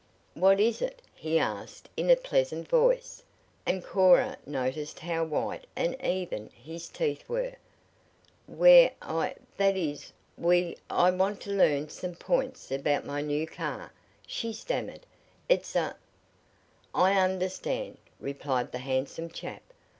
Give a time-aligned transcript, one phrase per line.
[0.33, 3.21] "What is it?" he asked in a pleasant voice,
[3.67, 7.53] and Cora noticed how white and even his teeth were.
[8.47, 13.45] "We er I that is, we I want to learn some points about my new
[13.45, 13.93] car,"
[14.25, 15.05] she stammered.
[15.47, 15.95] "It's a"
[16.95, 19.61] "I understand," replied the handsome chap.